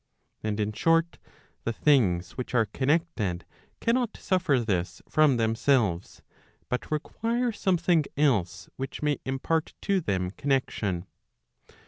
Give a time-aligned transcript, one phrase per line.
[0.41, 1.19] And in short,'
[1.63, 3.45] the things which are connected,
[3.79, 6.23] cannot suffer this from themselves,
[6.69, 11.05] but require something else which may impart to them connexion.